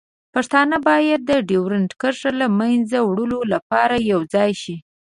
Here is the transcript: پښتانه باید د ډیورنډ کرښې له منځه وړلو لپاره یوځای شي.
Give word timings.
پښتانه 0.33 0.75
باید 0.87 1.19
د 1.29 1.31
ډیورنډ 1.49 1.89
کرښې 2.01 2.31
له 2.41 2.47
منځه 2.59 2.97
وړلو 3.03 3.39
لپاره 3.53 3.95
یوځای 4.11 4.51
شي. 4.61 4.75